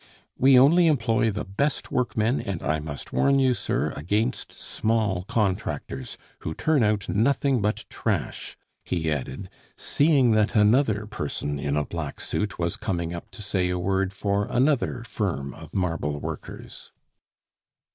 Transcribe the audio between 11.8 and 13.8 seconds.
black suit was coming up to say a